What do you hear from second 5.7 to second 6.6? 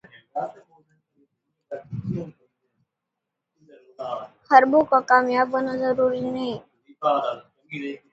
ضروری نہیں